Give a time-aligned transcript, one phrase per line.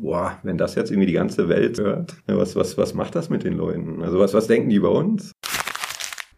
[0.00, 3.44] boah, wenn das jetzt irgendwie die ganze Welt hört, was, was, was macht das mit
[3.44, 4.02] den Leuten?
[4.02, 5.32] Also was, was denken die über uns?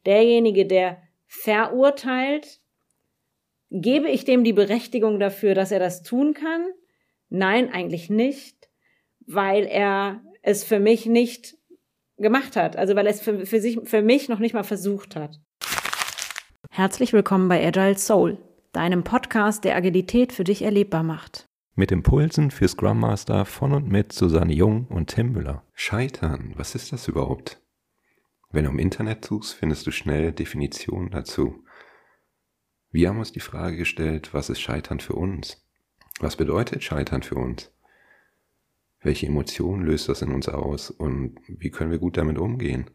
[0.07, 2.61] Derjenige, der verurteilt,
[3.71, 6.67] gebe ich dem die Berechtigung dafür, dass er das tun kann?
[7.29, 8.69] Nein, eigentlich nicht,
[9.27, 11.57] weil er es für mich nicht
[12.17, 15.15] gemacht hat, also weil er es für, für, sich, für mich noch nicht mal versucht
[15.15, 15.39] hat.
[16.71, 18.39] Herzlich willkommen bei Agile Soul,
[18.73, 21.48] deinem Podcast, der Agilität für dich erlebbar macht.
[21.79, 25.63] Mit Impulsen für Scrum Master von und mit Susanne Jung und Tim Müller.
[25.75, 27.63] Scheitern, was ist das überhaupt?
[28.51, 31.63] Wenn du im Internet suchst, findest du schnell Definitionen dazu.
[32.91, 35.65] Wir haben uns die Frage gestellt, was ist Scheitern für uns?
[36.19, 37.71] Was bedeutet Scheitern für uns?
[39.01, 42.91] Welche Emotionen löst das in uns aus und wie können wir gut damit umgehen?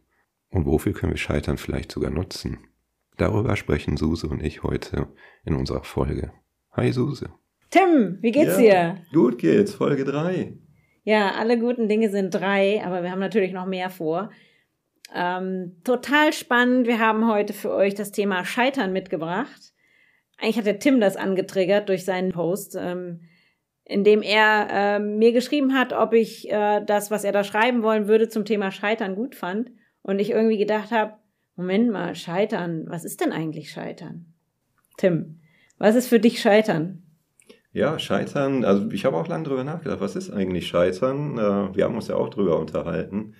[0.50, 2.68] Und wofür können wir Scheitern vielleicht sogar nutzen?
[3.16, 5.08] Darüber sprechen Suse und ich heute
[5.46, 6.34] in unserer Folge.
[6.74, 7.34] Hi Suse.
[7.74, 8.98] Tim, wie geht's ja, dir?
[9.12, 10.54] Gut geht's, Folge 3.
[11.06, 14.30] Ja, alle guten Dinge sind drei, aber wir haben natürlich noch mehr vor.
[15.12, 16.86] Ähm, total spannend.
[16.86, 19.74] Wir haben heute für euch das Thema Scheitern mitgebracht.
[20.38, 23.22] Eigentlich hat der Tim das angetriggert durch seinen Post, ähm,
[23.86, 27.82] in dem er äh, mir geschrieben hat, ob ich äh, das, was er da schreiben
[27.82, 29.72] wollen würde, zum Thema Scheitern gut fand.
[30.04, 31.14] Und ich irgendwie gedacht habe,
[31.56, 34.32] Moment mal, Scheitern, was ist denn eigentlich Scheitern?
[34.98, 35.40] Tim,
[35.80, 37.03] was ist für dich Scheitern?
[37.74, 41.40] Ja, Scheitern, also ich habe auch lange drüber nachgedacht, was ist eigentlich Scheitern?
[41.40, 43.34] Äh, wir haben uns ja auch drüber unterhalten.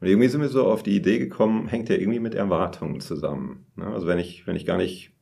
[0.00, 3.66] Und irgendwie sind wir so auf die Idee gekommen, hängt ja irgendwie mit Erwartungen zusammen.
[3.74, 3.86] Ne?
[3.86, 5.12] Also wenn ich, wenn ich gar nicht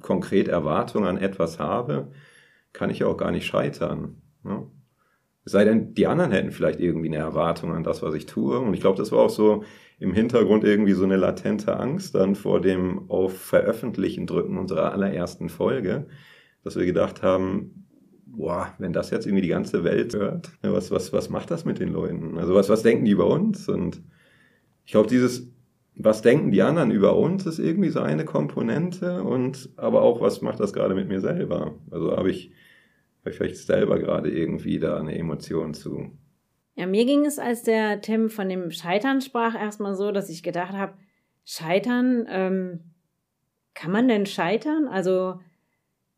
[0.00, 2.12] konkret Erwartungen an etwas habe,
[2.74, 4.20] kann ich ja auch gar nicht scheitern.
[4.44, 4.66] Ne?
[5.46, 8.58] Es sei denn, die anderen hätten vielleicht irgendwie eine Erwartung an das, was ich tue.
[8.58, 9.64] Und ich glaube, das war auch so
[9.98, 15.48] im Hintergrund irgendwie so eine latente Angst dann vor dem auf Veröffentlichen drücken unserer allerersten
[15.48, 16.06] Folge
[16.64, 17.86] dass wir gedacht haben,
[18.26, 21.78] boah, wenn das jetzt irgendwie die ganze Welt hört, was, was, was macht das mit
[21.78, 22.38] den Leuten?
[22.38, 23.68] Also was, was denken die über uns?
[23.68, 24.02] Und
[24.84, 25.50] ich glaube, dieses,
[25.94, 30.42] was denken die anderen über uns, ist irgendwie so eine Komponente und aber auch, was
[30.42, 31.74] macht das gerade mit mir selber?
[31.90, 32.52] Also habe ich,
[33.24, 36.12] hab ich vielleicht selber gerade irgendwie da eine Emotion zu.
[36.76, 40.44] Ja, mir ging es, als der Tim von dem Scheitern sprach, erstmal so, dass ich
[40.44, 40.92] gedacht habe,
[41.44, 42.80] Scheitern, ähm,
[43.74, 44.86] kann man denn scheitern?
[44.86, 45.40] Also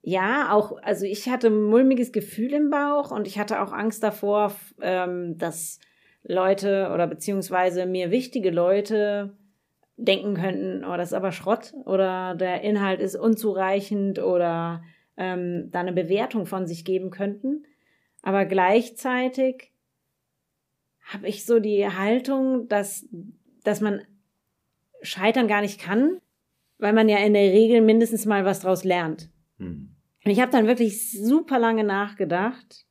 [0.03, 4.03] ja, auch, also ich hatte ein mulmiges Gefühl im Bauch und ich hatte auch Angst
[4.03, 5.79] davor, ähm, dass
[6.23, 9.37] Leute oder beziehungsweise mir wichtige Leute
[9.97, 14.83] denken könnten, oh, das ist aber Schrott oder der Inhalt ist unzureichend oder
[15.19, 17.65] ähm, da eine Bewertung von sich geben könnten.
[18.23, 19.73] Aber gleichzeitig
[21.03, 23.07] habe ich so die Haltung, dass,
[23.65, 24.03] dass man
[25.03, 26.21] scheitern gar nicht kann,
[26.79, 29.31] weil man ja in der Regel mindestens mal was draus lernt.
[29.59, 29.90] Hm.
[30.25, 32.85] Und ich habe dann wirklich super lange nachgedacht,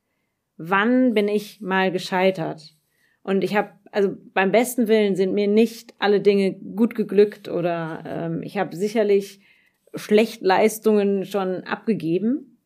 [0.58, 2.76] wann bin ich mal gescheitert?
[3.22, 8.04] Und ich habe, also beim besten Willen sind mir nicht alle Dinge gut geglückt oder
[8.06, 9.42] ähm, ich habe sicherlich
[9.96, 12.58] schlecht Leistungen schon abgegeben,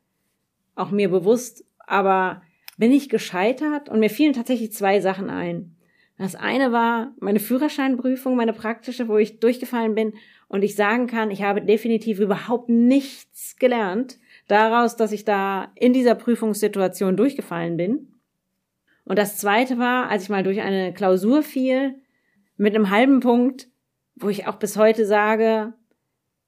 [0.76, 2.42] auch mir bewusst, aber
[2.78, 5.76] bin ich gescheitert und mir fielen tatsächlich zwei Sachen ein.
[6.18, 10.14] Das eine war meine Führerscheinprüfung, meine praktische, wo ich durchgefallen bin
[10.48, 15.94] und ich sagen kann, ich habe definitiv überhaupt nichts gelernt daraus, dass ich da in
[15.94, 18.14] dieser Prüfungssituation durchgefallen bin.
[19.06, 21.96] Und das zweite war, als ich mal durch eine Klausur fiel,
[22.58, 23.68] mit einem halben Punkt,
[24.16, 25.74] wo ich auch bis heute sage,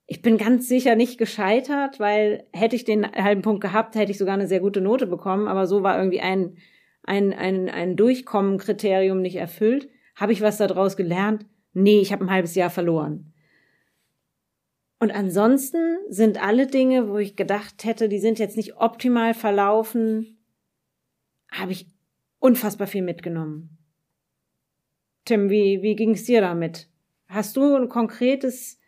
[0.08, 4.18] ich bin ganz sicher nicht gescheitert, weil hätte ich den halben Punkt gehabt, hätte ich
[4.18, 6.58] sogar eine sehr gute Note bekommen, aber so war irgendwie ein,
[7.04, 9.90] ein, ein, ein Durchkommen-Kriterium nicht erfüllt.
[10.16, 11.46] Habe ich was daraus gelernt?
[11.74, 13.34] Nee, ich habe ein halbes Jahr verloren.
[15.00, 20.38] Und ansonsten sind alle Dinge, wo ich gedacht hätte, die sind jetzt nicht optimal verlaufen,
[21.52, 21.88] habe ich
[22.40, 23.78] unfassbar viel mitgenommen.
[25.26, 26.88] Tim, wie, wie ging es dir damit?
[27.28, 28.80] Hast du ein konkretes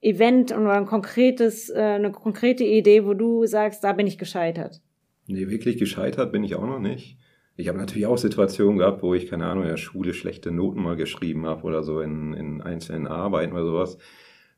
[0.00, 4.82] Event oder ein konkretes, äh, eine konkrete Idee, wo du sagst, da bin ich gescheitert?
[5.26, 7.16] Nee, wirklich gescheitert bin ich auch noch nicht.
[7.56, 10.82] Ich habe natürlich auch Situationen gehabt, wo ich, keine Ahnung, in der Schule schlechte Noten
[10.82, 13.98] mal geschrieben habe oder so in, in einzelnen Arbeiten oder sowas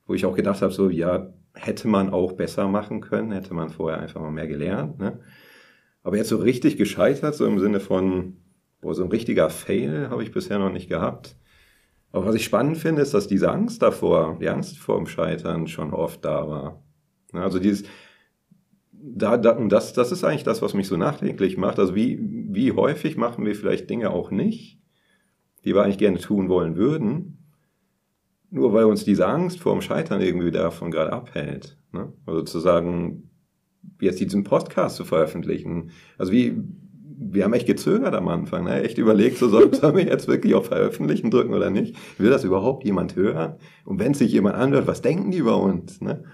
[0.08, 3.68] wo ich auch gedacht habe, so, ja, hätte man auch besser machen können, hätte man
[3.68, 4.98] vorher einfach mal mehr gelernt.
[4.98, 5.20] Ne?
[6.02, 8.38] Aber jetzt so richtig gescheitert, so im Sinne von,
[8.80, 11.36] boah, so ein richtiger Fail habe ich bisher noch nicht gehabt.
[12.10, 15.66] Aber was ich spannend finde, ist, dass diese Angst davor, die Angst vor dem Scheitern
[15.66, 16.82] schon oft da war.
[17.32, 17.84] Also dieses,
[18.92, 21.78] da, da, und das, das ist eigentlich das, was mich so nachdenklich macht.
[21.78, 24.80] Also wie, wie häufig machen wir vielleicht Dinge auch nicht,
[25.66, 27.37] die wir eigentlich gerne tun wollen würden,
[28.50, 31.76] nur weil uns diese Angst vor dem Scheitern irgendwie davon gerade abhält.
[31.92, 32.12] Ne?
[32.26, 33.30] Also zu sagen,
[34.00, 35.90] jetzt diesen Podcast zu veröffentlichen.
[36.16, 36.56] Also wie,
[37.18, 38.82] wir haben echt gezögert am Anfang, ne?
[38.82, 41.96] echt überlegt, so soll, sollen wir jetzt wirklich auf Veröffentlichen drücken oder nicht?
[42.18, 43.56] Will das überhaupt jemand hören?
[43.84, 46.00] Und wenn sich jemand anhört, was denken die über uns?
[46.00, 46.24] Ne?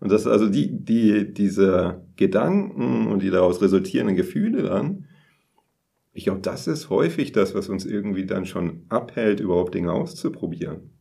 [0.00, 5.06] Und das also die, die, diese Gedanken und die daraus resultierenden Gefühle dann,
[6.12, 10.97] ich glaube, das ist häufig das, was uns irgendwie dann schon abhält, überhaupt Dinge auszuprobieren.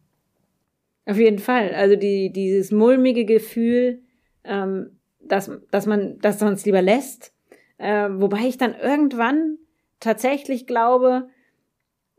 [1.07, 1.74] Auf jeden Fall.
[1.74, 4.01] Also die, dieses mulmige Gefühl,
[4.44, 7.33] ähm, dass, dass man das sonst lieber lässt.
[7.77, 9.57] Äh, wobei ich dann irgendwann
[10.01, 11.30] tatsächlich glaube,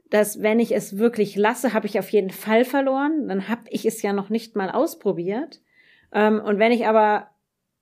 [0.09, 3.29] dass wenn ich es wirklich lasse, habe ich auf jeden Fall verloren.
[3.29, 5.61] Dann habe ich es ja noch nicht mal ausprobiert.
[6.11, 7.29] Ähm, und wenn ich aber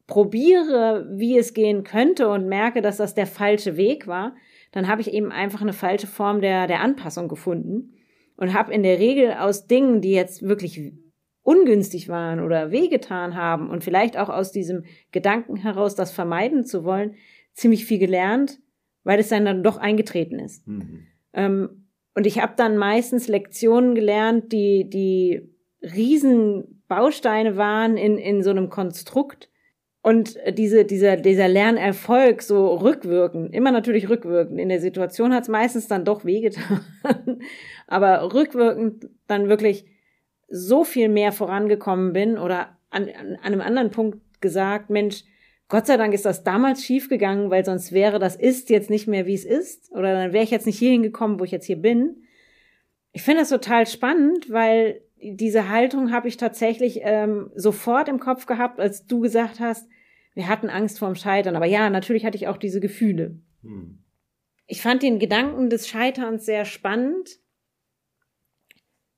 [0.08, 4.34] probiere, wie es gehen könnte und merke, dass das der falsche Weg war,
[4.72, 7.95] dann habe ich eben einfach eine falsche Form der, der Anpassung gefunden
[8.36, 10.92] und habe in der Regel aus Dingen, die jetzt wirklich
[11.42, 16.84] ungünstig waren oder wehgetan haben und vielleicht auch aus diesem Gedanken heraus, das vermeiden zu
[16.84, 17.14] wollen,
[17.54, 18.58] ziemlich viel gelernt,
[19.04, 20.66] weil es dann, dann doch eingetreten ist.
[20.66, 21.06] Mhm.
[21.32, 25.48] Ähm, und ich habe dann meistens Lektionen gelernt, die, die
[25.82, 29.50] Riesenbausteine waren in, in so einem Konstrukt.
[30.06, 34.60] Und diese, dieser, dieser Lernerfolg so rückwirkend, immer natürlich rückwirkend.
[34.60, 36.80] In der Situation hat es meistens dann doch wehgetan.
[37.88, 39.84] Aber rückwirkend dann wirklich
[40.48, 45.24] so viel mehr vorangekommen bin oder an, an einem anderen Punkt gesagt, Mensch,
[45.66, 49.26] Gott sei Dank ist das damals schiefgegangen, weil sonst wäre das ist jetzt nicht mehr,
[49.26, 49.90] wie es ist.
[49.90, 52.22] Oder dann wäre ich jetzt nicht hierhin gekommen, wo ich jetzt hier bin.
[53.10, 58.46] Ich finde das total spannend, weil diese Haltung habe ich tatsächlich ähm, sofort im Kopf
[58.46, 59.88] gehabt, als du gesagt hast,
[60.36, 61.56] wir hatten Angst vorm Scheitern.
[61.56, 63.40] Aber ja, natürlich hatte ich auch diese Gefühle.
[63.62, 63.98] Hm.
[64.66, 67.38] Ich fand den Gedanken des Scheiterns sehr spannend,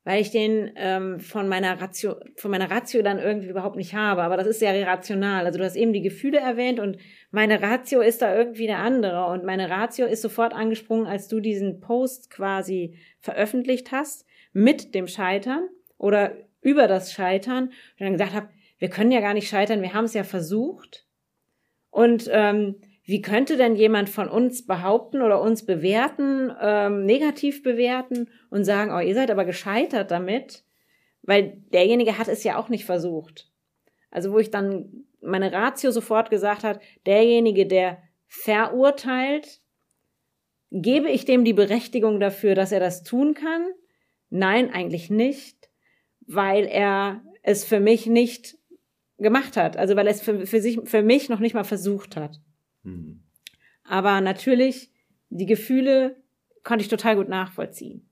[0.05, 4.23] weil ich den ähm, von meiner Ratio, von meiner Ratio dann irgendwie überhaupt nicht habe.
[4.23, 5.44] Aber das ist ja rational.
[5.44, 6.99] Also du hast eben die Gefühle erwähnt und
[7.32, 9.26] meine Ratio ist da irgendwie eine andere.
[9.26, 15.09] Und meine Ratio ist sofort angesprungen, als du diesen Post quasi veröffentlicht hast mit dem
[15.09, 19.82] Scheitern oder über das Scheitern und dann gesagt habe, wir können ja gar nicht scheitern,
[19.82, 21.07] wir haben es ja versucht.
[21.99, 28.29] Und ähm, wie könnte denn jemand von uns behaupten oder uns bewerten, ähm, negativ bewerten
[28.50, 30.62] und sagen, oh, ihr seid aber gescheitert damit,
[31.23, 33.50] weil derjenige hat es ja auch nicht versucht.
[34.12, 39.61] Also wo ich dann meine Ratio sofort gesagt hat, derjenige, der verurteilt,
[40.71, 43.67] gebe ich dem die Berechtigung dafür, dass er das tun kann?
[44.31, 45.69] Nein, eigentlich nicht,
[46.29, 48.57] weil er es für mich nicht
[49.19, 52.17] gemacht hat, also weil er es für, für sich, für mich noch nicht mal versucht
[52.17, 52.41] hat.
[52.85, 53.20] Mhm.
[53.85, 54.91] Aber natürlich,
[55.31, 56.17] die Gefühle
[56.62, 58.09] konnte ich total gut nachvollziehen.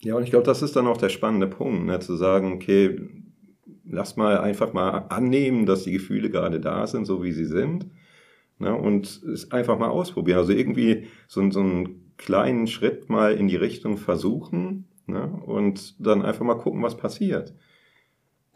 [0.00, 3.00] Ja, und ich glaube, das ist dann auch der spannende Punkt, ne, zu sagen, okay,
[3.84, 7.86] lass mal einfach mal annehmen, dass die Gefühle gerade da sind, so wie sie sind,
[8.58, 10.38] ne, und es einfach mal ausprobieren.
[10.38, 16.22] Also irgendwie so, so einen kleinen Schritt mal in die Richtung versuchen ne, und dann
[16.22, 17.54] einfach mal gucken, was passiert.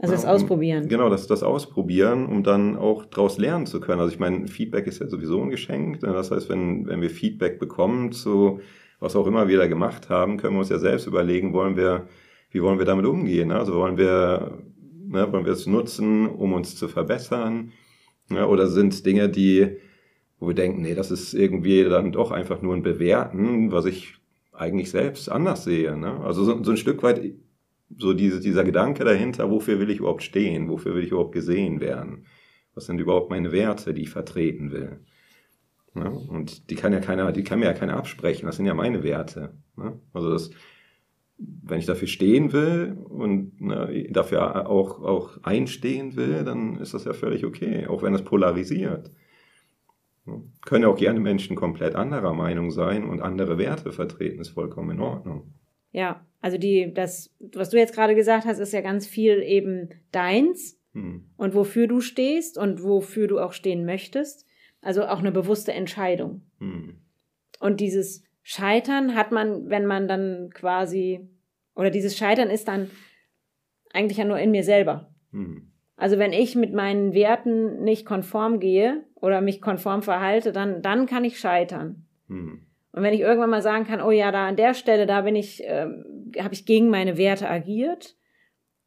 [0.00, 0.88] Also das Ausprobieren.
[0.88, 4.00] Genau, das, das Ausprobieren, um dann auch daraus lernen zu können.
[4.00, 6.02] Also ich meine, Feedback ist ja sowieso ein Geschenk.
[6.02, 6.12] Ne?
[6.12, 8.60] Das heißt, wenn, wenn wir Feedback bekommen zu
[9.00, 12.06] was auch immer wir da gemacht haben, können wir uns ja selbst überlegen, wollen wir,
[12.50, 13.48] wie wollen wir damit umgehen?
[13.48, 13.58] Ne?
[13.58, 14.62] Also wollen wir,
[15.06, 17.72] ne, wollen wir es nutzen, um uns zu verbessern?
[18.28, 18.46] Ne?
[18.46, 19.78] Oder sind Dinge, die,
[20.38, 24.14] wo wir denken, nee, das ist irgendwie dann doch einfach nur ein Bewerten, was ich
[24.52, 25.96] eigentlich selbst anders sehe.
[25.96, 26.20] Ne?
[26.20, 27.22] Also so, so ein Stück weit
[27.96, 31.80] so diese, dieser Gedanke dahinter, wofür will ich überhaupt stehen, wofür will ich überhaupt gesehen
[31.80, 32.26] werden,
[32.74, 35.00] was sind überhaupt meine Werte, die ich vertreten will.
[35.94, 38.74] Ja, und die kann ja keiner, die kann mir ja keiner absprechen, das sind ja
[38.74, 39.54] meine Werte.
[39.76, 40.50] Ja, also das,
[41.36, 47.04] wenn ich dafür stehen will und ne, dafür auch, auch einstehen will, dann ist das
[47.04, 49.10] ja völlig okay, auch wenn es polarisiert.
[50.26, 54.50] Ja, können ja auch gerne Menschen komplett anderer Meinung sein und andere Werte vertreten, ist
[54.50, 55.54] vollkommen in Ordnung.
[55.92, 59.90] Ja, also die, das, was du jetzt gerade gesagt hast, ist ja ganz viel eben
[60.12, 61.30] deins hm.
[61.36, 64.46] und wofür du stehst und wofür du auch stehen möchtest.
[64.80, 66.42] Also auch eine bewusste Entscheidung.
[66.58, 66.98] Hm.
[67.58, 71.28] Und dieses Scheitern hat man, wenn man dann quasi,
[71.74, 72.90] oder dieses Scheitern ist dann
[73.92, 75.12] eigentlich ja nur in mir selber.
[75.32, 75.70] Hm.
[75.96, 81.04] Also wenn ich mit meinen Werten nicht konform gehe oder mich konform verhalte, dann, dann
[81.04, 82.06] kann ich scheitern.
[82.28, 82.69] Hm.
[82.92, 85.36] Und wenn ich irgendwann mal sagen kann, oh ja, da an der Stelle, da bin
[85.36, 85.86] ich, äh,
[86.40, 88.16] habe ich gegen meine Werte agiert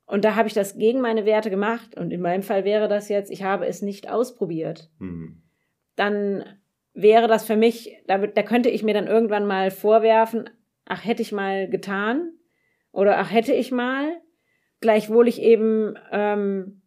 [0.06, 3.10] und da habe ich das gegen meine Werte gemacht und in meinem Fall wäre das
[3.10, 5.42] jetzt, ich habe es nicht ausprobiert, mhm.
[5.96, 6.44] dann
[6.94, 10.50] wäre das für mich, da, da könnte ich mir dann irgendwann mal vorwerfen,
[10.86, 12.34] ach hätte ich mal getan
[12.92, 14.22] oder ach hätte ich mal,
[14.82, 16.83] gleichwohl ich eben ähm,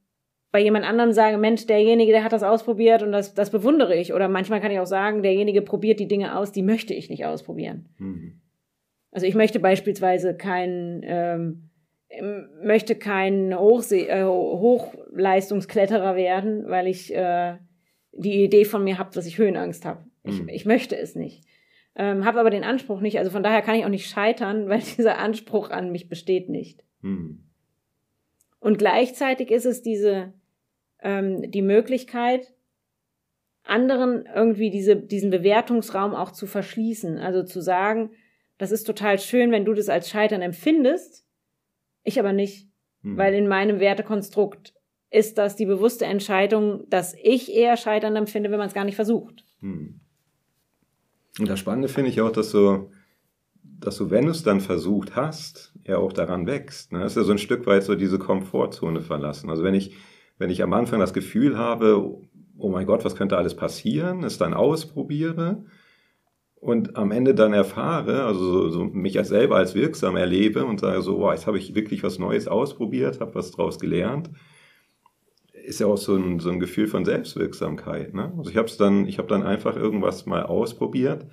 [0.57, 4.15] bei jemand anderem sage, Mensch, derjenige, der hat das ausprobiert und das, das bewundere ich.
[4.15, 7.27] Oder manchmal kann ich auch sagen, derjenige probiert die Dinge aus, die möchte ich nicht
[7.27, 7.91] ausprobieren.
[7.99, 8.41] Mhm.
[9.11, 11.69] Also ich möchte beispielsweise keinen, ähm,
[12.63, 17.57] möchte kein Hochsee, äh, Hochleistungskletterer werden, weil ich äh,
[18.13, 20.07] die Idee von mir habe, dass ich Höhenangst habe.
[20.25, 20.49] Ich, mhm.
[20.49, 21.45] ich möchte es nicht.
[21.97, 23.19] Ähm, habe aber den Anspruch nicht.
[23.19, 26.83] Also von daher kann ich auch nicht scheitern, weil dieser Anspruch an mich besteht nicht.
[27.03, 27.43] Mhm.
[28.59, 30.33] Und gleichzeitig ist es diese,
[31.07, 32.53] ähm, die Möglichkeit,
[33.63, 37.19] anderen irgendwie diese, diesen Bewertungsraum auch zu verschließen.
[37.19, 38.11] Also zu sagen,
[38.59, 41.25] das ist total schön, wenn du das als Scheitern empfindest,
[42.03, 42.69] ich aber nicht.
[43.03, 43.17] Hm.
[43.17, 44.75] Weil in meinem Wertekonstrukt
[45.11, 48.97] ist das die bewusste Entscheidung, dass ich eher Scheitern empfinde, wenn man es gar nicht
[48.97, 49.45] versucht.
[49.61, 50.01] Hm.
[51.39, 52.91] Und das Spannende finde ich auch, dass du,
[53.63, 56.93] dass du, wenn du es dann versucht hast, ja auch daran wächst.
[56.93, 57.01] Ne?
[57.01, 59.51] Das ist ja so ein Stück weit so diese Komfortzone verlassen.
[59.51, 59.95] Also wenn ich,
[60.39, 62.19] wenn ich am Anfang das Gefühl habe,
[62.59, 65.65] oh mein Gott, was könnte alles passieren, es dann ausprobiere
[66.57, 70.81] und am Ende dann erfahre, also so, so mich als selber als wirksam erlebe und
[70.81, 74.31] sage so, boah, jetzt habe ich wirklich was Neues ausprobiert, habe was draus gelernt,
[75.53, 78.15] ist ja auch so ein, so ein Gefühl von Selbstwirksamkeit.
[78.15, 78.33] Ne?
[78.39, 81.27] Also ich habe dann, ich habe dann einfach irgendwas mal ausprobiert,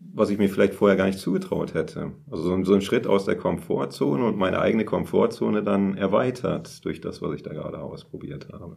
[0.00, 2.12] was ich mir vielleicht vorher gar nicht zugetraut hätte.
[2.30, 7.20] Also so, ein Schritt aus der Komfortzone und meine eigene Komfortzone dann erweitert durch das,
[7.20, 8.76] was ich da gerade ausprobiert habe.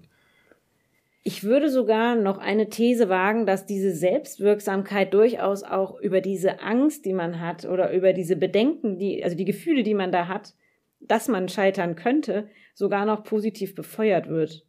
[1.24, 7.06] Ich würde sogar noch eine These wagen, dass diese Selbstwirksamkeit durchaus auch über diese Angst,
[7.06, 10.56] die man hat, oder über diese Bedenken, die, also die Gefühle, die man da hat,
[11.00, 14.66] dass man scheitern könnte, sogar noch positiv befeuert wird.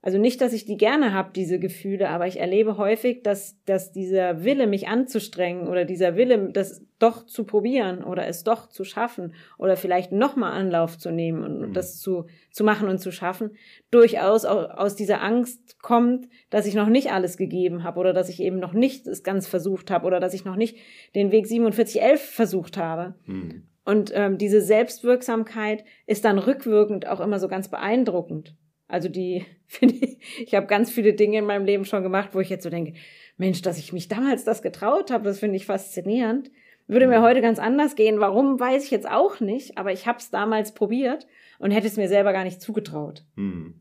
[0.00, 3.90] Also nicht, dass ich die gerne habe, diese Gefühle, aber ich erlebe häufig, dass, dass
[3.90, 8.84] dieser Wille, mich anzustrengen oder dieser Wille, das doch zu probieren oder es doch zu
[8.84, 11.72] schaffen oder vielleicht nochmal Anlauf zu nehmen und mhm.
[11.72, 13.56] das zu, zu machen und zu schaffen,
[13.90, 18.28] durchaus auch aus dieser Angst kommt, dass ich noch nicht alles gegeben habe oder dass
[18.28, 20.76] ich eben noch nicht es ganz versucht habe oder dass ich noch nicht
[21.16, 23.16] den Weg 4711 versucht habe.
[23.26, 23.68] Mhm.
[23.84, 28.54] Und ähm, diese Selbstwirksamkeit ist dann rückwirkend auch immer so ganz beeindruckend.
[28.88, 32.40] Also die, finde ich, ich habe ganz viele Dinge in meinem Leben schon gemacht, wo
[32.40, 32.94] ich jetzt so denke,
[33.36, 36.50] Mensch, dass ich mich damals das getraut habe, das finde ich faszinierend.
[36.88, 37.24] Würde mir mhm.
[37.24, 38.18] heute ganz anders gehen.
[38.18, 41.26] Warum, weiß ich jetzt auch nicht, aber ich habe es damals probiert
[41.58, 43.24] und hätte es mir selber gar nicht zugetraut.
[43.36, 43.80] Mhm.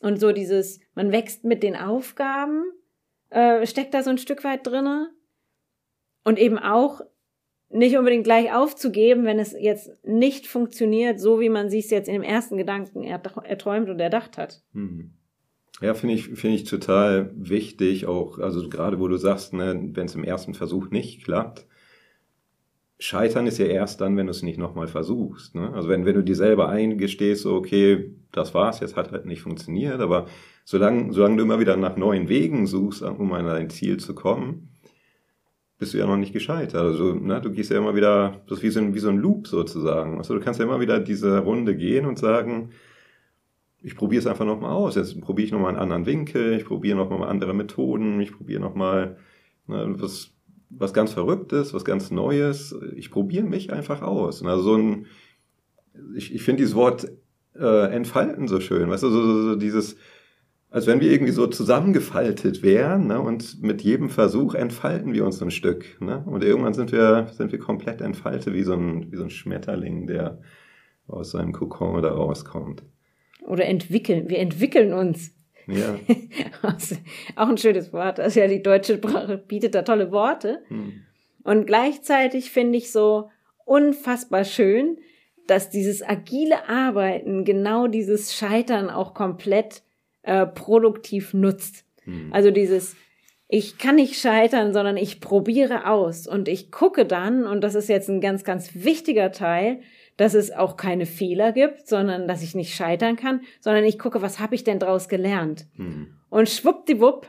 [0.00, 2.64] Und so dieses, man wächst mit den Aufgaben,
[3.30, 5.10] äh, steckt da so ein Stück weit drinne.
[6.24, 7.02] Und eben auch
[7.70, 12.08] nicht unbedingt gleich aufzugeben, wenn es jetzt nicht funktioniert, so wie man sich es jetzt
[12.08, 14.62] im ersten Gedanken erträumt und erdacht hat.
[14.72, 15.12] Mhm.
[15.80, 20.06] Ja, finde ich, finde ich total wichtig, auch, also gerade wo du sagst, ne, wenn
[20.06, 21.66] es im ersten Versuch nicht klappt,
[22.98, 25.54] Scheitern ist ja erst dann, wenn du es nicht nochmal versuchst.
[25.54, 25.70] Ne?
[25.74, 29.42] Also wenn, wenn du dir selber eingestehst, so, okay, das war's, jetzt hat halt nicht
[29.42, 30.26] funktioniert, aber
[30.64, 34.70] solange, solange du immer wieder nach neuen Wegen suchst, um an dein Ziel zu kommen,
[35.78, 36.82] bist du ja noch nicht gescheitert.
[36.82, 39.18] Also, ne, du gehst ja immer wieder, das ist wie so ein, wie so ein
[39.18, 40.18] Loop sozusagen.
[40.18, 42.70] Also, du kannst ja immer wieder diese Runde gehen und sagen,
[43.82, 44.96] ich probiere es einfach nochmal aus.
[44.96, 49.16] Jetzt probiere ich nochmal einen anderen Winkel, ich probiere nochmal andere Methoden, ich probiere nochmal
[49.66, 50.32] ne, was,
[50.70, 52.74] was ganz Verrücktes, was ganz Neues.
[52.96, 54.42] Ich probiere mich einfach aus.
[54.42, 55.06] Also so ein,
[56.16, 57.06] ich, ich finde dieses Wort
[57.54, 59.96] äh, entfalten so schön, weißt du, so, so, so dieses,
[60.76, 63.18] als wenn wir irgendwie so zusammengefaltet wären ne?
[63.18, 65.98] und mit jedem Versuch entfalten wir uns ein Stück.
[66.02, 66.22] Ne?
[66.26, 70.06] Und irgendwann sind wir, sind wir komplett entfaltet, wie so, ein, wie so ein Schmetterling,
[70.06, 70.38] der
[71.08, 72.82] aus seinem Kokon da rauskommt.
[73.46, 74.28] Oder entwickeln.
[74.28, 75.34] Wir entwickeln uns.
[75.66, 75.98] Ja.
[77.36, 78.20] auch ein schönes Wort.
[78.20, 80.58] Also ja, die deutsche Sprache bietet da tolle Worte.
[80.68, 80.92] Hm.
[81.42, 83.30] Und gleichzeitig finde ich so
[83.64, 84.98] unfassbar schön,
[85.46, 89.85] dass dieses agile Arbeiten genau dieses Scheitern auch komplett
[90.26, 91.84] äh, produktiv nutzt.
[92.04, 92.32] Mhm.
[92.32, 92.96] Also dieses,
[93.48, 97.88] ich kann nicht scheitern, sondern ich probiere aus und ich gucke dann, und das ist
[97.88, 99.80] jetzt ein ganz, ganz wichtiger Teil,
[100.16, 104.22] dass es auch keine Fehler gibt, sondern dass ich nicht scheitern kann, sondern ich gucke,
[104.22, 105.66] was habe ich denn draus gelernt?
[105.76, 106.08] Mhm.
[106.28, 107.28] Und schwuppdiwupp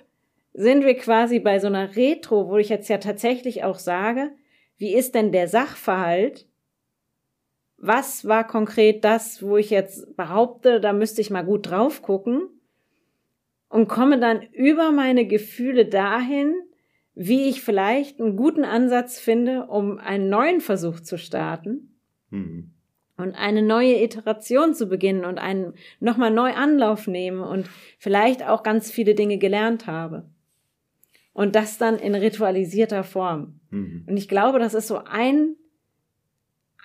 [0.54, 4.32] sind wir quasi bei so einer Retro, wo ich jetzt ja tatsächlich auch sage,
[4.78, 6.48] wie ist denn der Sachverhalt?
[7.78, 12.50] Was war konkret das, wo ich jetzt behaupte, da müsste ich mal gut drauf gucken?
[13.70, 16.56] Und komme dann über meine Gefühle dahin,
[17.16, 21.96] wie ich vielleicht einen guten Ansatz finde, um einen neuen Versuch zu starten
[22.30, 22.72] mhm.
[23.18, 28.62] und eine neue Iteration zu beginnen und einen nochmal neu Anlauf nehmen und vielleicht auch
[28.62, 30.30] ganz viele Dinge gelernt habe.
[31.34, 33.60] Und das dann in ritualisierter Form.
[33.72, 34.06] Mhm.
[34.08, 35.56] Und ich glaube, das ist so ein,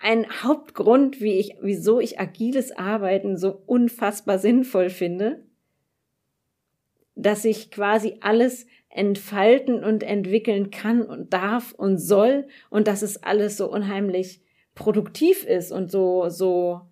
[0.01, 5.45] ein Hauptgrund, wie ich, wieso ich agiles Arbeiten so unfassbar sinnvoll finde,
[7.15, 13.23] dass ich quasi alles entfalten und entwickeln kann und darf und soll und dass es
[13.23, 14.43] alles so unheimlich
[14.75, 16.83] produktiv ist und so so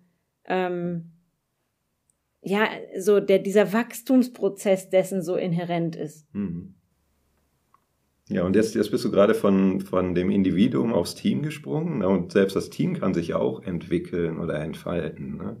[0.45, 1.11] ähm,
[2.41, 6.25] ja so der dieser Wachstumsprozess dessen so inhärent ist.
[6.33, 6.75] Mhm.
[8.31, 11.99] Ja, und jetzt, jetzt bist du gerade von, von dem Individuum aufs Team gesprungen.
[11.99, 12.07] Ne?
[12.07, 15.35] Und selbst das Team kann sich auch entwickeln oder entfalten.
[15.35, 15.57] Ne?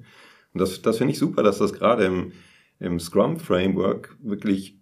[0.53, 2.31] Und das, das finde ich super, dass das gerade im,
[2.81, 4.77] im Scrum-Framework wirklich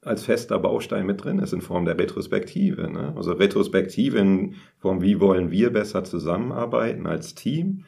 [0.00, 2.90] als fester Baustein mit drin ist in Form der Retrospektive.
[2.90, 3.12] Ne?
[3.14, 7.84] Also Retrospektive in Form, wie wollen wir besser zusammenarbeiten als Team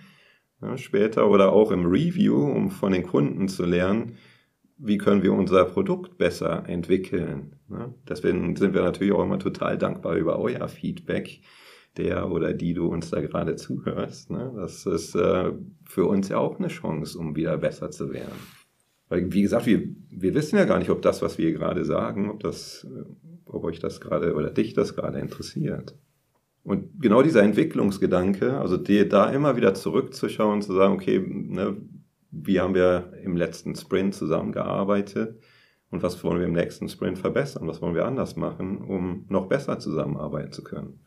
[0.61, 0.78] ne?
[0.78, 4.16] später oder auch im Review, um von den Kunden zu lernen,
[4.76, 7.56] wie können wir unser Produkt besser entwickeln.
[7.68, 7.94] Ne?
[8.09, 11.40] Deswegen sind wir natürlich auch immer total dankbar über euer Feedback,
[11.97, 14.30] der oder die du uns da gerade zuhörst.
[14.30, 14.52] Ne?
[14.56, 15.52] Das ist äh,
[15.85, 18.63] für uns ja auch eine Chance, um wieder besser zu werden.
[19.14, 19.80] Weil, wie gesagt, wir,
[20.11, 22.85] wir wissen ja gar nicht, ob das, was wir gerade sagen, ob das,
[23.44, 25.94] ob euch das gerade oder dich das gerade interessiert.
[26.64, 31.76] Und genau dieser Entwicklungsgedanke, also die, da immer wieder zurückzuschauen, zu sagen, okay, ne,
[32.33, 35.40] wie haben wir im letzten Sprint zusammengearbeitet
[35.90, 39.47] und was wollen wir im nächsten Sprint verbessern, was wollen wir anders machen, um noch
[39.47, 41.04] besser zusammenarbeiten zu können.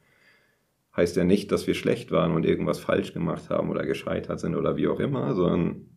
[0.96, 4.56] Heißt ja nicht, dass wir schlecht waren und irgendwas falsch gemacht haben oder gescheitert sind
[4.56, 5.88] oder wie auch immer, sondern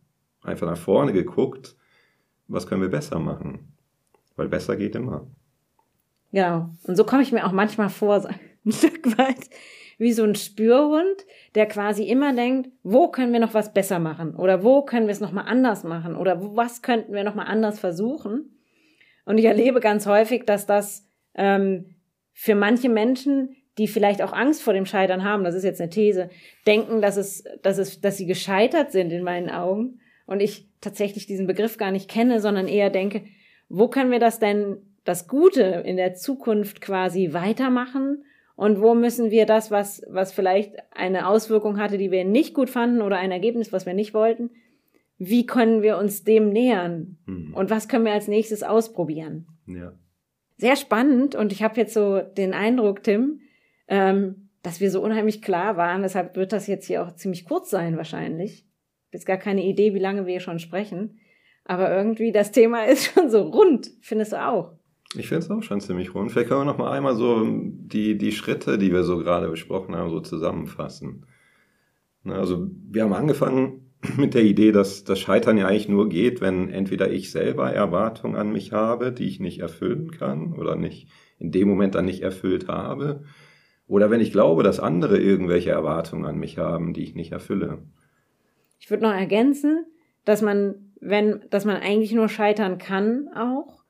[0.41, 1.77] einfach nach vorne geguckt,
[2.51, 3.73] was können wir besser machen.
[4.35, 5.27] Weil besser geht immer.
[6.31, 6.69] Genau.
[6.83, 8.25] Und so komme ich mir auch manchmal vor,
[8.65, 9.49] ein Stück weit
[9.97, 14.35] wie so ein Spürhund, der quasi immer denkt, wo können wir noch was besser machen
[14.35, 17.43] oder wo können wir es noch mal anders machen oder was könnten wir noch mal
[17.43, 18.57] anders versuchen.
[19.25, 21.93] Und ich erlebe ganz häufig, dass das ähm,
[22.33, 25.91] für manche Menschen, die vielleicht auch Angst vor dem Scheitern haben, das ist jetzt eine
[25.91, 26.29] These,
[26.65, 30.00] denken, dass es, dass es, dass sie gescheitert sind in meinen Augen
[30.31, 33.23] und ich tatsächlich diesen Begriff gar nicht kenne, sondern eher denke,
[33.67, 38.23] wo können wir das denn das Gute in der Zukunft quasi weitermachen
[38.55, 42.69] und wo müssen wir das, was, was vielleicht eine Auswirkung hatte, die wir nicht gut
[42.69, 44.51] fanden oder ein Ergebnis, was wir nicht wollten,
[45.17, 47.17] wie können wir uns dem nähern?
[47.25, 47.53] Mhm.
[47.53, 49.47] Und was können wir als nächstes ausprobieren?
[49.67, 49.91] Ja.
[50.57, 53.41] Sehr spannend und ich habe jetzt so den Eindruck, Tim,
[53.89, 56.03] ähm, dass wir so unheimlich klar waren.
[56.03, 58.65] Deshalb wird das jetzt hier auch ziemlich kurz sein wahrscheinlich.
[59.11, 61.19] Habe jetzt gar keine Idee, wie lange wir schon sprechen.
[61.65, 63.91] Aber irgendwie das Thema ist schon so rund.
[63.99, 64.71] Findest du auch?
[65.17, 66.31] Ich finde es auch schon ziemlich rund.
[66.31, 69.97] Vielleicht können wir noch mal einmal so die, die Schritte, die wir so gerade besprochen
[69.97, 71.25] haben, so zusammenfassen.
[72.23, 76.69] Also wir haben angefangen mit der Idee, dass das Scheitern ja eigentlich nur geht, wenn
[76.69, 81.51] entweder ich selber Erwartungen an mich habe, die ich nicht erfüllen kann oder nicht in
[81.51, 83.25] dem Moment dann nicht erfüllt habe,
[83.91, 87.79] oder wenn ich glaube, dass andere irgendwelche Erwartungen an mich haben, die ich nicht erfülle.
[88.81, 89.85] Ich würde noch ergänzen,
[90.25, 93.83] dass man, wenn, dass man eigentlich nur scheitern kann auch,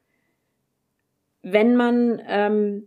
[1.41, 2.83] wenn man, ähm,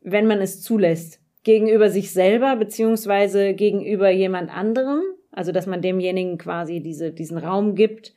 [0.00, 1.20] wenn man es zulässt.
[1.42, 5.02] Gegenüber sich selber beziehungsweise gegenüber jemand anderem.
[5.32, 8.14] Also, dass man demjenigen quasi diese, diesen Raum gibt,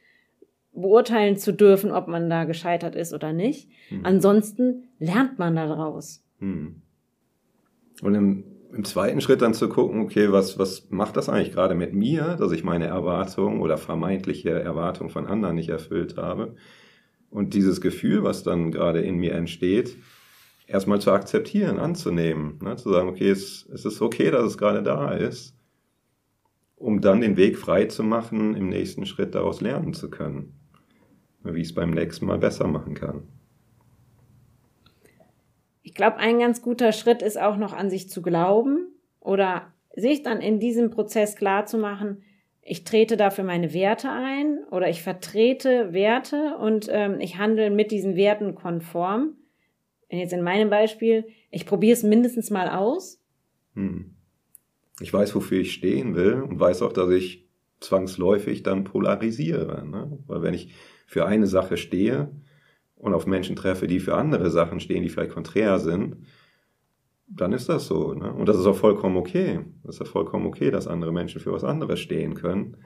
[0.73, 3.69] beurteilen zu dürfen, ob man da gescheitert ist oder nicht.
[3.89, 4.01] Hm.
[4.05, 6.23] Ansonsten lernt man daraus.
[6.39, 6.81] Hm.
[8.03, 8.43] Und im,
[8.75, 12.35] im zweiten Schritt dann zu gucken, okay, was, was macht das eigentlich gerade mit mir,
[12.35, 16.55] dass ich meine Erwartung oder vermeintliche Erwartung von anderen nicht erfüllt habe?
[17.29, 19.95] Und dieses Gefühl, was dann gerade in mir entsteht,
[20.67, 22.75] erstmal zu akzeptieren, anzunehmen, ne?
[22.75, 25.55] zu sagen, okay, es, es ist okay, dass es gerade da ist,
[26.75, 30.59] um dann den Weg frei zu machen, im nächsten Schritt daraus lernen zu können,
[31.43, 33.23] wie ich es beim nächsten Mal besser machen kann.
[35.85, 38.87] Ich glaube, ein ganz guter Schritt ist auch noch an sich zu glauben
[39.19, 42.23] oder sich dann in diesem Prozess klar zu machen,
[42.67, 47.91] ich trete dafür meine Werte ein oder ich vertrete Werte und ähm, ich handle mit
[47.91, 49.35] diesen Werten konform.
[50.09, 53.21] Wenn jetzt in meinem Beispiel, ich probiere es mindestens mal aus.
[53.75, 54.15] Hm.
[54.99, 57.45] Ich weiß, wofür ich stehen will und weiß auch, dass ich
[57.79, 59.85] zwangsläufig dann polarisiere.
[59.87, 60.17] Ne?
[60.25, 60.73] Weil wenn ich
[61.05, 62.31] für eine Sache stehe
[63.05, 66.17] und auf Menschen treffe, die für andere Sachen stehen, die vielleicht konträr sind,
[67.27, 68.13] dann ist das so.
[68.13, 68.33] Ne?
[68.33, 69.61] Und das ist auch vollkommen okay.
[69.83, 72.77] Das ist ja vollkommen okay, dass andere Menschen für was anderes stehen können.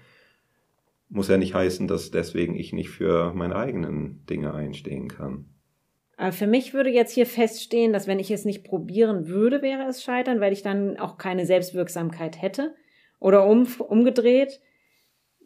[1.08, 5.46] Muss ja nicht heißen, dass deswegen ich nicht für meine eigenen Dinge einstehen kann.
[6.18, 9.84] Aber für mich würde jetzt hier feststehen, dass wenn ich es nicht probieren würde, wäre
[9.84, 12.76] es scheitern, weil ich dann auch keine Selbstwirksamkeit hätte.
[13.20, 14.60] Oder um, umgedreht,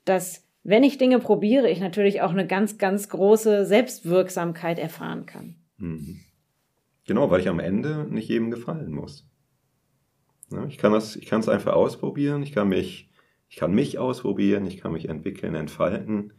[0.03, 5.55] dass wenn ich Dinge probiere, ich natürlich auch eine ganz, ganz große Selbstwirksamkeit erfahren kann.
[5.77, 6.19] Mhm.
[7.05, 9.27] Genau, weil ich am Ende nicht jedem gefallen muss.
[10.51, 13.09] Ja, ich kann das, ich kann es einfach ausprobieren, ich kann mich
[13.49, 16.33] Ich kann mich ausprobieren, ich kann mich entwickeln, entfalten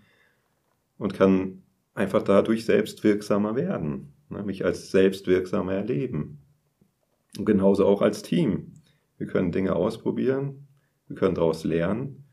[0.98, 1.62] und kann
[1.94, 4.42] einfach dadurch selbstwirksamer werden, ne?
[4.42, 6.40] mich als selbstwirksamer erleben.
[7.38, 8.72] Und genauso auch als Team.
[9.16, 10.66] Wir können Dinge ausprobieren,
[11.06, 12.23] wir können daraus lernen,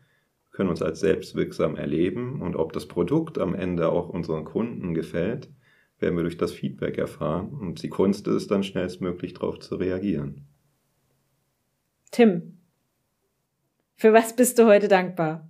[0.62, 5.50] können uns als selbstwirksam erleben und ob das Produkt am Ende auch unseren Kunden gefällt,
[5.97, 10.45] werden wir durch das Feedback erfahren und die Kunst ist dann schnellstmöglich darauf zu reagieren.
[12.12, 12.60] Tim,
[13.95, 15.50] für was bist du heute dankbar?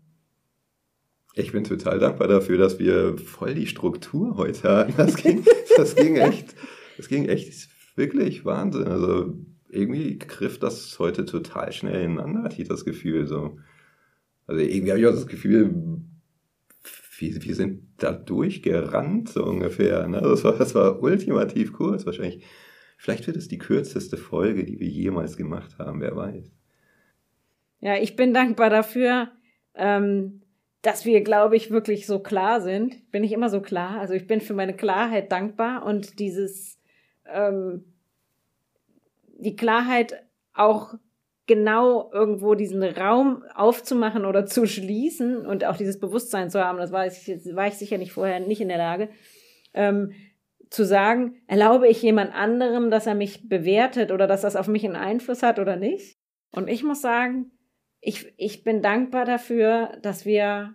[1.33, 4.93] Ich bin total dankbar dafür, dass wir voll die Struktur heute hatten.
[4.95, 5.43] Das ging,
[5.75, 6.55] das ging echt,
[6.95, 8.87] das ging echt wirklich Wahnsinn.
[8.87, 9.33] Also
[9.67, 13.27] irgendwie griff das heute total schnell ineinander, hatte ich das Gefühl.
[13.27, 13.57] So.
[14.51, 15.73] Also irgendwie habe ich auch das Gefühl,
[17.17, 20.05] wir, wir sind da durchgerannt, so ungefähr.
[20.09, 20.19] Ne?
[20.19, 22.43] Das, war, das war ultimativ kurz wahrscheinlich.
[22.97, 26.51] Vielleicht wird es die kürzeste Folge, die wir jemals gemacht haben, wer weiß.
[27.79, 29.31] Ja, ich bin dankbar dafür,
[29.73, 30.41] ähm,
[30.81, 33.09] dass wir, glaube ich, wirklich so klar sind.
[33.09, 34.01] Bin ich immer so klar.
[34.01, 36.77] Also ich bin für meine Klarheit dankbar und dieses,
[37.25, 37.85] ähm,
[39.39, 40.95] die Klarheit auch
[41.47, 46.91] genau irgendwo diesen Raum aufzumachen oder zu schließen und auch dieses Bewusstsein zu haben, das
[46.91, 49.09] war ich, war ich sicher nicht vorher nicht in der Lage,
[49.73, 50.11] ähm,
[50.69, 54.85] zu sagen, erlaube ich jemand anderem, dass er mich bewertet oder dass das auf mich
[54.85, 56.17] einen Einfluss hat oder nicht.
[56.51, 57.51] Und ich muss sagen,
[57.99, 60.73] ich, ich bin dankbar dafür, dass wir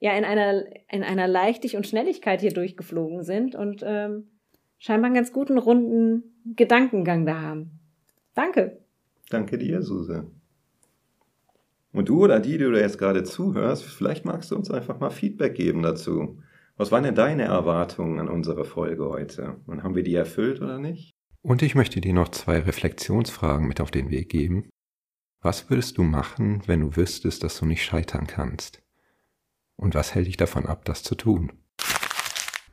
[0.00, 4.38] ja in einer, in einer Leichtig und Schnelligkeit hier durchgeflogen sind und ähm,
[4.78, 7.80] scheinbar einen ganz guten, runden Gedankengang da haben.
[8.34, 8.83] Danke.
[9.30, 10.30] Danke dir, Suse.
[11.92, 15.10] Und du oder die, die du jetzt gerade zuhörst, vielleicht magst du uns einfach mal
[15.10, 16.40] Feedback geben dazu.
[16.76, 19.60] Was waren denn deine Erwartungen an unsere Folge heute?
[19.66, 21.12] Und haben wir die erfüllt oder nicht?
[21.40, 24.68] Und ich möchte dir noch zwei Reflexionsfragen mit auf den Weg geben.
[25.40, 28.82] Was würdest du machen, wenn du wüsstest, dass du nicht scheitern kannst?
[29.76, 31.52] Und was hält dich davon ab, das zu tun?